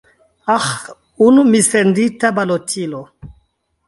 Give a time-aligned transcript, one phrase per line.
[0.51, 0.69] Aĥ,
[1.25, 3.03] unu missendita balotilo.